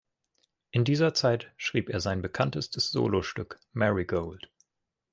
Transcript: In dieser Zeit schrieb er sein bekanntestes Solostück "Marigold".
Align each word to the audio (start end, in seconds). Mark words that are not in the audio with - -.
In 0.71 0.83
dieser 0.83 1.13
Zeit 1.13 1.51
schrieb 1.57 1.87
er 1.89 1.99
sein 1.99 2.23
bekanntestes 2.23 2.89
Solostück 2.91 3.59
"Marigold". 3.71 4.49